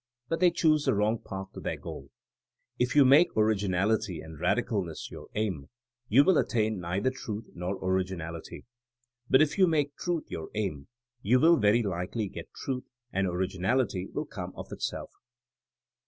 But 0.29 0.39
they 0.39 0.49
choose 0.49 0.85
the 0.85 0.95
wrong 0.95 1.19
path 1.19 1.51
to 1.53 1.59
their 1.59 1.77
goal. 1.77 2.09
If 2.79 2.95
you 2.95 3.05
make 3.05 3.37
originality 3.37 4.19
and 4.19 4.39
radicalness 4.39 5.11
your 5.11 5.27
aim, 5.35 5.69
you 6.09 6.23
will 6.23 6.39
attain 6.39 6.79
neither 6.79 7.11
truth 7.11 7.51
nor 7.53 7.75
originality. 7.85 8.65
But 9.29 9.43
if 9.43 9.59
you 9.59 9.67
make 9.67 9.95
truth 9.95 10.25
your 10.27 10.49
aim 10.55 10.87
you 11.21 11.39
will 11.39 11.57
very 11.57 11.83
likely 11.83 12.29
get 12.29 12.49
truth, 12.51 12.87
and 13.13 13.27
originality 13.27 14.07
will 14.07 14.25
come 14.25 14.53
of 14.55 14.71
itself. 14.71 15.11